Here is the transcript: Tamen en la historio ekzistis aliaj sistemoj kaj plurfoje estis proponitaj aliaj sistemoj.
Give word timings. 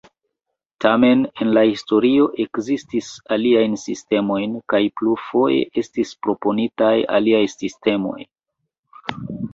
Tamen 0.83 1.19
en 1.45 1.49
la 1.57 1.61
historio 1.71 2.25
ekzistis 2.45 3.11
aliaj 3.37 3.63
sistemoj 3.83 4.39
kaj 4.75 4.81
plurfoje 5.03 5.61
estis 5.83 6.15
proponitaj 6.25 6.93
aliaj 7.19 7.47
sistemoj. 7.59 8.19